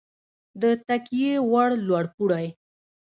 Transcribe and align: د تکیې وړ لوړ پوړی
د 0.61 0.63
تکیې 0.87 1.33
وړ 1.51 1.69
لوړ 1.87 2.05
پوړی 2.15 2.45